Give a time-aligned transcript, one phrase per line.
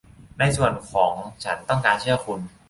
[0.39, 1.13] ในส่วนของ
[1.43, 2.39] ฉันต้องการเชื่อคุณ